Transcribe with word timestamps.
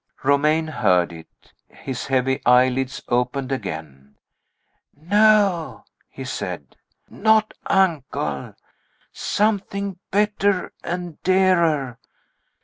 Romayne 0.23 0.65
heard 0.65 1.13
it. 1.13 1.53
His 1.67 2.07
heavy 2.07 2.41
eyelids 2.43 3.03
opened 3.07 3.51
again. 3.51 4.15
"No," 4.97 5.83
he 6.09 6.23
said. 6.25 6.75
"Not 7.07 7.53
uncle. 7.67 8.55
Something 9.13 9.99
better 10.09 10.73
and 10.83 11.21
dearer. 11.21 11.99